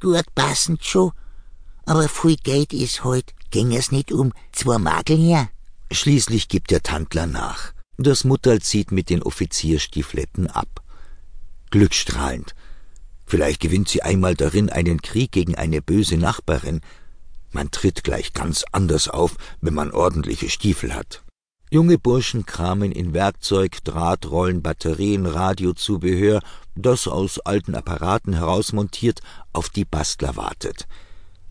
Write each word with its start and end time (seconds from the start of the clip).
gut 0.00 0.34
passend 0.34 0.84
schon. 0.84 1.12
Aber 1.84 2.08
viel 2.08 2.36
Geld 2.36 2.72
ist 2.72 3.04
heut. 3.04 3.34
Ging 3.50 3.74
es 3.74 3.90
nicht 3.90 4.12
um 4.12 4.32
zwei 4.52 4.78
Magel 4.78 5.16
her? 5.16 5.50
Schließlich 5.90 6.48
gibt 6.48 6.70
der 6.70 6.82
Tandler 6.82 7.26
nach. 7.26 7.72
Das 7.96 8.24
Mutterl 8.24 8.62
zieht 8.62 8.92
mit 8.92 9.10
den 9.10 9.22
Offizierstiefletten 9.22 10.46
ab. 10.46 10.82
Glückstrahlend. 11.70 12.54
Vielleicht 13.26 13.60
gewinnt 13.60 13.88
sie 13.88 14.02
einmal 14.02 14.34
darin 14.34 14.70
einen 14.70 15.02
Krieg 15.02 15.32
gegen 15.32 15.54
eine 15.54 15.82
böse 15.82 16.16
Nachbarin. 16.16 16.80
Man 17.52 17.70
tritt 17.70 18.04
gleich 18.04 18.32
ganz 18.32 18.64
anders 18.72 19.08
auf, 19.08 19.36
wenn 19.60 19.74
man 19.74 19.90
ordentliche 19.90 20.48
Stiefel 20.48 20.94
hat. 20.94 21.22
Junge 21.72 21.98
Burschen 21.98 22.46
kramen 22.46 22.90
in 22.90 23.14
Werkzeug, 23.14 23.84
Drahtrollen, 23.84 24.60
Batterien, 24.60 25.24
Radiozubehör, 25.24 26.42
das 26.74 27.06
aus 27.06 27.38
alten 27.38 27.76
Apparaten 27.76 28.32
herausmontiert 28.32 29.20
auf 29.52 29.68
die 29.68 29.84
Bastler 29.84 30.34
wartet. 30.34 30.88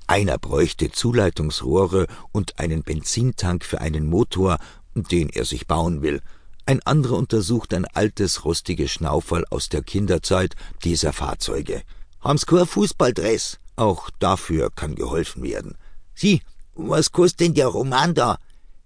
Einer 0.07 0.37
bräuchte 0.37 0.91
Zuleitungsrohre 0.91 2.07
und 2.33 2.59
einen 2.59 2.83
Benzintank 2.83 3.63
für 3.63 3.79
einen 3.79 4.09
Motor, 4.09 4.57
den 4.93 5.29
er 5.29 5.45
sich 5.45 5.67
bauen 5.67 6.01
will. 6.01 6.21
Ein 6.65 6.83
anderer 6.83 7.15
untersucht 7.15 7.73
ein 7.73 7.85
altes, 7.85 8.43
rustiges 8.43 8.91
Schnauferl 8.91 9.45
aus 9.49 9.69
der 9.69 9.83
Kinderzeit 9.83 10.53
dieser 10.83 11.13
Fahrzeuge. 11.13 11.81
Haben's 12.19 12.45
kein 12.45 12.65
Fußballdress? 12.65 13.59
Auch 13.77 14.09
dafür 14.19 14.69
kann 14.69 14.95
geholfen 14.95 15.43
werden. 15.43 15.77
Sie, 16.13 16.41
was 16.75 17.13
kostet 17.13 17.39
denn 17.39 17.53
der 17.53 17.67
Roman 17.67 18.13
da? 18.13 18.37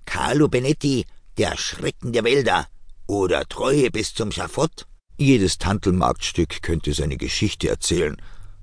Carlo 0.06 0.48
Benetti, 0.48 1.06
der 1.38 1.58
Schrecken 1.58 2.14
der 2.14 2.24
Wälder 2.24 2.68
oder 3.08 3.46
Treue 3.46 3.90
bis 3.90 4.14
zum 4.14 4.32
Schafott? 4.32 4.86
Jedes 5.18 5.58
Tantelmarktstück 5.58 6.62
könnte 6.62 6.94
seine 6.94 7.18
Geschichte 7.18 7.70
erzählen. 7.70 8.18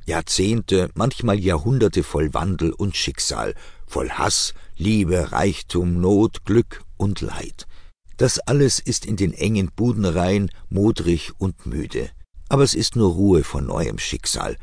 Jahrzehnte, 0.07 0.91
manchmal 0.95 1.39
Jahrhunderte 1.39 2.03
voll 2.03 2.35
Wandel 2.35 2.73
und 2.73 2.97
Schicksal, 2.97 3.55
voll 3.87 4.11
Hass, 4.11 4.55
Liebe, 4.77 5.33
Reichtum, 5.33 6.01
Not, 6.01 6.45
Glück 6.45 6.83
und 6.97 7.21
Leid. 7.21 7.67
Das 8.17 8.39
alles 8.39 8.81
ist 8.81 9.07
in 9.07 9.17
den 9.17 9.33
engen 9.33 9.71
Budenreihen 9.75 10.51
modrig 10.69 11.33
und 11.39 11.67
müde. 11.67 12.11
Aber 12.49 12.65
es 12.65 12.75
ist 12.75 12.97
nur 12.97 13.13
Ruhe 13.13 13.45
vor 13.45 13.61
neuem 13.61 13.99
Schicksal, 13.99 14.57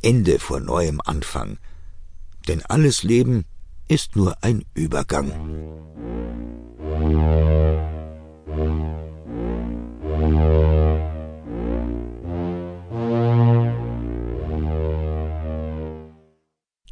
Ende 0.00 0.38
vor 0.38 0.60
neuem 0.60 1.00
Anfang. 1.04 1.58
Denn 2.48 2.62
alles 2.62 3.02
Leben 3.02 3.44
ist 3.92 4.16
nur 4.16 4.34
ein 4.40 4.64
Übergang. 4.72 5.30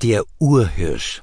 Der 0.03 0.25
Urhirsch. 0.39 1.23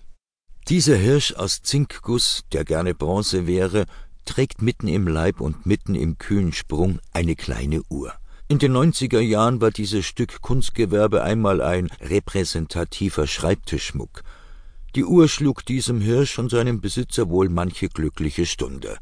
Dieser 0.68 0.96
Hirsch 0.96 1.34
aus 1.34 1.62
Zinkguss, 1.62 2.44
der 2.52 2.66
gerne 2.66 2.96
Bronze 2.96 3.46
wäre, 3.46 3.86
trägt 4.26 4.64
mitten 4.64 4.88
im 4.88 5.08
Leib 5.08 5.40
und 5.40 5.68
mitten 5.68 5.94
im 5.94 6.18
kühlen 6.18 6.54
Sprung 6.54 7.00
eine 7.14 7.36
kleine 7.36 7.84
Uhr. 7.90 8.14
In 8.48 8.58
den 8.58 8.72
neunziger 8.72 9.22
Jahren 9.22 9.62
war 9.62 9.70
dieses 9.70 10.08
Stück 10.08 10.42
Kunstgewerbe 10.42 11.22
einmal 11.22 11.62
ein 11.62 11.90
repräsentativer 12.02 13.28
Schreibtischschmuck. 13.28 14.24
Die 14.96 15.04
Uhr 15.04 15.28
schlug 15.28 15.66
diesem 15.66 16.02
Hirsch 16.02 16.40
und 16.40 16.50
seinem 16.50 16.82
Besitzer 16.82 17.30
wohl 17.30 17.50
manche 17.50 17.90
glückliche 17.90 18.46
Stunde. 18.46 18.98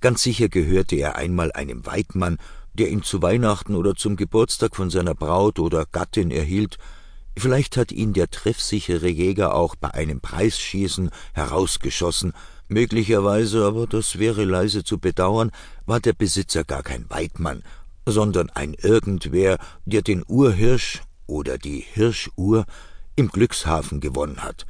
Ganz 0.00 0.22
sicher 0.22 0.48
gehörte 0.48 0.96
er 0.96 1.16
einmal 1.16 1.52
einem 1.52 1.86
Weidmann, 1.86 2.38
der 2.74 2.90
ihn 2.90 3.02
zu 3.02 3.22
Weihnachten 3.22 3.74
oder 3.74 3.94
zum 3.94 4.16
Geburtstag 4.16 4.76
von 4.76 4.90
seiner 4.90 5.14
Braut 5.14 5.58
oder 5.58 5.86
Gattin 5.86 6.30
erhielt, 6.30 6.78
vielleicht 7.36 7.76
hat 7.76 7.92
ihn 7.92 8.12
der 8.12 8.30
treffsichere 8.30 9.08
Jäger 9.08 9.54
auch 9.54 9.76
bei 9.76 9.92
einem 9.92 10.20
Preisschießen 10.20 11.10
herausgeschossen, 11.32 12.32
möglicherweise, 12.68 13.64
aber 13.64 13.86
das 13.86 14.18
wäre 14.18 14.44
leise 14.44 14.84
zu 14.84 14.98
bedauern, 14.98 15.50
war 15.86 16.00
der 16.00 16.12
Besitzer 16.12 16.64
gar 16.64 16.82
kein 16.82 17.08
Weidmann, 17.08 17.62
sondern 18.06 18.50
ein 18.50 18.74
Irgendwer, 18.74 19.58
der 19.84 20.02
den 20.02 20.24
Urhirsch 20.26 21.02
oder 21.26 21.58
die 21.58 21.84
Hirschuhr 21.92 22.64
im 23.16 23.28
Glückshafen 23.28 24.00
gewonnen 24.00 24.42
hat, 24.42 24.66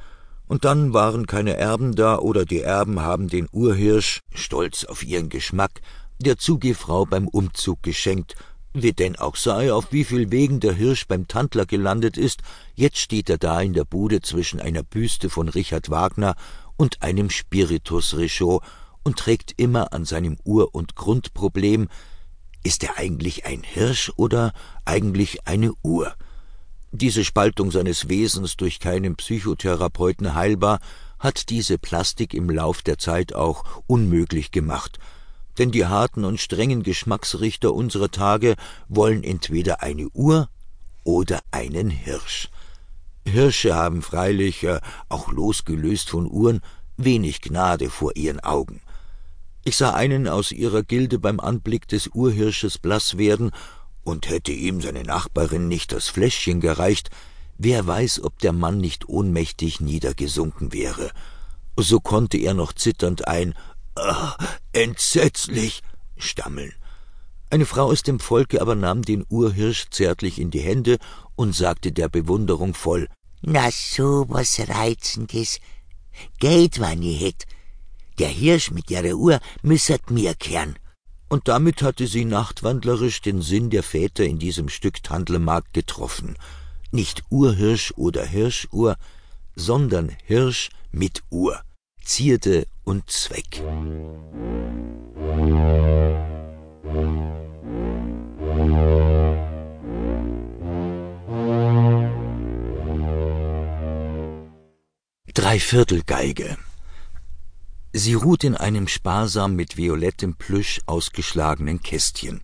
und 0.50 0.65
dann 0.65 0.93
waren 0.93 1.28
keine 1.28 1.56
Erben 1.56 1.94
da 1.94 2.19
oder 2.19 2.44
die 2.44 2.61
Erben 2.61 3.03
haben 3.03 3.28
den 3.28 3.47
Urhirsch, 3.53 4.19
stolz 4.34 4.84
auf 4.84 5.05
ihren 5.05 5.28
Geschmack, 5.28 5.81
der 6.19 6.38
Zugehfrau 6.38 7.06
beim 7.06 7.28
Umzug 7.28 7.84
geschenkt, 7.84 8.34
wie 8.72 8.93
denn 8.93 9.15
auch 9.15 9.37
sei, 9.37 9.72
auf 9.72 9.93
wie 9.93 10.03
viel 10.03 10.33
Wegen 10.33 10.59
der 10.59 10.72
Hirsch 10.72 11.06
beim 11.06 11.28
Tandler 11.28 11.66
gelandet 11.66 12.16
ist, 12.16 12.41
jetzt 12.75 12.99
steht 12.99 13.31
er 13.31 13.39
da 13.39 13.60
in 13.60 13.75
der 13.75 13.84
Bude 13.84 14.22
zwischen 14.22 14.59
einer 14.59 14.83
Büste 14.83 15.31
von 15.31 15.49
Richard 15.49 15.89
Wagner 15.89 16.34
und 16.77 17.00
einem 17.00 17.31
Spiritus 17.31 18.16
Richaud 18.16 18.65
und 19.05 19.21
trägt 19.21 19.55
immer 19.56 19.93
an 19.93 20.05
seinem 20.05 20.37
Ur- 20.43 20.75
und 20.75 20.97
Grundproblem, 20.97 21.89
ist 22.65 22.83
er 22.83 22.99
eigentlich 22.99 23.47
ein 23.47 23.62
Hirsch 23.62 24.10
oder 24.16 24.53
eigentlich 24.84 25.47
eine 25.47 25.75
Uhr? 25.84 26.12
Diese 26.93 27.25
Spaltung 27.25 27.71
seines 27.71 28.09
Wesens 28.09 28.56
durch 28.56 28.81
keinen 28.81 29.15
Psychotherapeuten 29.15 30.34
heilbar, 30.34 30.81
hat 31.21 31.51
diese 31.51 31.78
Plastik 31.78 32.34
im 32.34 32.51
Lauf 32.51 32.83
der 32.83 32.99
Zeit 32.99 33.34
auch 33.34 33.65
unmöglich 33.87 34.51
gemacht, 34.51 34.99
denn 35.59 35.71
die 35.71 35.87
harten 35.87 36.25
und 36.25 36.41
strengen 36.41 36.83
Geschmacksrichter 36.83 37.75
unserer 37.75 38.11
Tage 38.11 38.56
wollen 38.89 39.23
entweder 39.23 39.83
eine 39.83 40.09
Uhr 40.09 40.49
oder 41.05 41.41
einen 41.51 41.91
Hirsch. 41.91 42.49
Hirsche 43.25 43.75
haben 43.75 44.03
freilich, 44.03 44.65
äh, 44.65 44.81
auch 45.09 45.31
losgelöst 45.31 46.11
von 46.11 46.28
Uhren, 46.28 46.61
wenig 46.97 47.43
Gnade 47.43 47.91
vor 47.91 48.17
ihren 48.17 48.41
Augen. 48.41 48.81
Ich 49.62 49.77
sah 49.77 49.93
einen 49.93 50.27
aus 50.27 50.53
ihrer 50.53 50.83
Gilde 50.83 51.19
beim 51.19 51.39
Anblick 51.39 51.87
des 51.87 52.09
Urhirsches 52.09 52.78
blass 52.78 53.19
werden 53.19 53.53
und 54.03 54.28
hätte 54.28 54.53
ihm 54.53 54.81
seine 54.81 55.03
Nachbarin 55.03 55.69
nicht 55.69 55.93
das 55.93 56.09
Fläschchen 56.09 56.61
gereicht, 56.61 57.11
wer 57.59 57.87
weiß, 57.87 58.22
ob 58.22 58.38
der 58.38 58.53
Mann 58.53 58.78
nicht 58.78 59.09
ohnmächtig 59.09 59.81
niedergesunken 59.81 60.72
wäre. 60.72 61.11
So 61.77 62.00
konnte 62.00 62.39
er 62.39 62.55
noch 62.55 62.72
zitternd 62.72 63.28
ein 63.28 63.55
ah, 63.94 64.37
entsetzlich 64.72 65.83
stammeln. 66.16 66.72
Eine 67.50 67.66
Frau 67.66 67.87
aus 67.87 68.03
dem 68.03 68.21
Volke 68.21 68.60
aber 68.60 68.75
nahm 68.75 69.03
den 69.03 69.25
Urhirsch 69.28 69.87
zärtlich 69.91 70.39
in 70.39 70.50
die 70.50 70.60
Hände 70.60 70.99
und 71.37 71.55
sagte 71.55 71.93
der 71.93 72.09
Bewunderung 72.09 72.75
voll 72.75 73.09
Na 73.43 73.71
so 73.71 74.27
was 74.28 74.60
Reizendes. 74.69 75.59
Geld, 76.39 76.81
wann 76.81 77.03
ihr 77.03 77.19
hätt. 77.19 77.47
Der 78.19 78.28
Hirsch 78.28 78.71
mit 78.71 78.91
ihrer 78.91 79.15
Uhr 79.15 79.41
müssert 79.62 80.10
mir 80.10 80.34
kehren 80.34 80.77
und 81.30 81.46
damit 81.46 81.82
hatte 81.82 82.08
sie 82.08 82.24
nachtwandlerisch 82.24 83.22
den 83.22 83.41
Sinn 83.41 83.70
der 83.70 83.84
Väter 83.84 84.24
in 84.24 84.38
diesem 84.41 84.68
Stück 84.68 85.02
Tandlemarkt 85.02 85.72
getroffen. 85.72 86.36
Nicht 86.91 87.22
Urhirsch 87.30 87.94
oder 87.96 88.24
Hirschuhr, 88.24 88.96
sondern 89.54 90.10
Hirsch 90.24 90.70
mit 90.91 91.22
Uhr, 91.30 91.60
Zierde 92.02 92.66
und 92.82 93.08
Zweck. 93.08 93.62
Dreiviertelgeige 105.32 106.58
Sie 107.93 108.15
ruht 108.15 108.45
in 108.45 108.55
einem 108.55 108.87
sparsam 108.87 109.56
mit 109.56 109.77
violettem 109.77 110.37
Plüsch 110.37 110.81
ausgeschlagenen 110.87 111.83
Kästchen. 111.83 112.41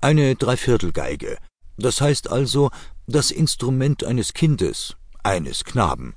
Eine 0.00 0.36
Dreiviertelgeige. 0.36 1.38
Das 1.76 2.00
heißt 2.00 2.30
also 2.30 2.70
das 3.06 3.32
Instrument 3.32 4.04
eines 4.04 4.32
Kindes, 4.32 4.96
eines 5.24 5.64
Knaben. 5.64 6.14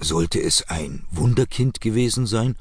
Sollte 0.00 0.40
es 0.40 0.68
ein 0.68 1.06
Wunderkind 1.10 1.80
gewesen 1.80 2.26
sein? 2.26 2.56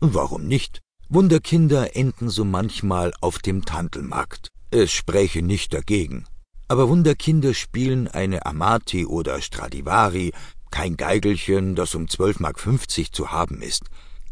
Warum 0.00 0.46
nicht? 0.46 0.80
Wunderkinder 1.08 1.94
enden 1.94 2.28
so 2.28 2.44
manchmal 2.44 3.14
auf 3.20 3.38
dem 3.38 3.64
Tantelmarkt. 3.64 4.50
Es 4.72 4.90
spräche 4.90 5.42
nicht 5.42 5.72
dagegen. 5.72 6.24
Aber 6.66 6.88
Wunderkinder 6.88 7.54
spielen 7.54 8.08
eine 8.08 8.44
Amati 8.44 9.06
oder 9.06 9.40
Stradivari, 9.40 10.32
kein 10.72 10.96
Geigelchen, 10.96 11.76
das 11.76 11.94
um 11.94 12.08
zwölf 12.08 12.40
Mark 12.40 12.58
fünfzig 12.58 13.12
zu 13.12 13.30
haben 13.30 13.62
ist. 13.62 13.84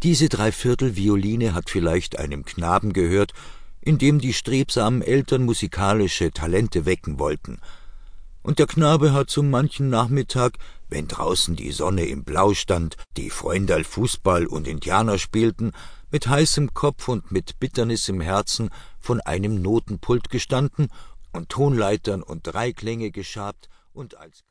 Diese 0.04 0.28
Dreiviertelvioline 0.28 1.54
hat 1.54 1.70
vielleicht 1.70 2.18
einem 2.18 2.44
Knaben 2.44 2.92
gehört, 2.92 3.32
in 3.80 3.96
dem 3.96 4.18
die 4.18 4.34
strebsamen 4.34 5.00
Eltern 5.00 5.44
musikalische 5.44 6.30
Talente 6.30 6.84
wecken 6.84 7.18
wollten. 7.18 7.58
Und 8.42 8.58
der 8.58 8.66
Knabe 8.66 9.14
hat 9.14 9.30
so 9.30 9.42
manchen 9.42 9.88
Nachmittag, 9.88 10.58
wenn 10.90 11.08
draußen 11.08 11.56
die 11.56 11.72
Sonne 11.72 12.04
im 12.04 12.22
Blau 12.22 12.52
stand, 12.52 12.98
die 13.16 13.30
Freunderl 13.30 13.82
Fußball 13.82 14.44
und 14.44 14.68
Indianer 14.68 15.16
spielten, 15.16 15.72
mit 16.10 16.28
heißem 16.28 16.74
Kopf 16.74 17.08
und 17.08 17.32
mit 17.32 17.58
Bitternis 17.58 18.06
im 18.10 18.20
Herzen 18.20 18.68
von 19.00 19.22
einem 19.22 19.62
Notenpult 19.62 20.28
gestanden 20.28 20.88
und 21.32 21.48
Tonleitern 21.48 22.22
und 22.22 22.42
Dreiklänge 22.42 23.10
geschabt 23.10 23.70
und 23.94 24.18
als 24.18 24.42